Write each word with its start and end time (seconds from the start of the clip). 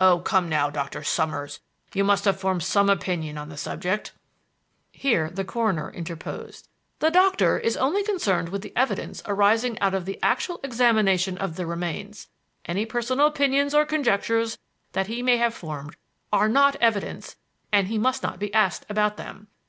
"Oh, 0.00 0.18
come 0.18 0.48
now, 0.48 0.70
Doctor 0.70 1.04
Summers, 1.04 1.60
you 1.94 2.02
must 2.02 2.24
have 2.24 2.40
formed 2.40 2.64
some 2.64 2.90
opinion 2.90 3.38
on 3.38 3.48
the 3.48 3.56
subject." 3.56 4.12
Here 4.90 5.30
the 5.30 5.44
coroner 5.44 5.88
interposed. 5.92 6.66
"The 6.98 7.10
Doctor 7.12 7.60
is 7.60 7.76
only 7.76 8.02
concerned 8.02 8.48
with 8.48 8.62
the 8.62 8.72
evidence 8.74 9.22
arising 9.24 9.78
out 9.78 9.94
of 9.94 10.04
the 10.04 10.18
actual 10.20 10.58
examination 10.64 11.38
of 11.38 11.54
the 11.54 11.64
remains. 11.64 12.26
Any 12.64 12.84
personal 12.84 13.28
opinions 13.28 13.72
or 13.72 13.86
conjectures 13.86 14.58
that 14.94 15.06
he 15.06 15.22
may 15.22 15.36
have 15.36 15.54
formed 15.54 15.94
are 16.32 16.48
not 16.48 16.74
evidence, 16.80 17.36
and 17.70 17.86
he 17.86 17.98
must 17.98 18.20
not 18.24 18.40
be 18.40 18.52
asked 18.52 18.84
about 18.90 19.16
them." 19.16 19.46